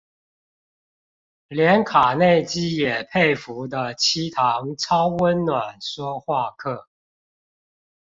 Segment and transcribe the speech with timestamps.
[1.49, 6.87] 連卡內基也佩服的七堂超溫暖說話課